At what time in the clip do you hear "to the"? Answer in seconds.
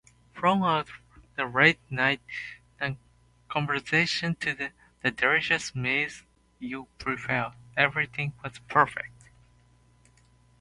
4.39-5.11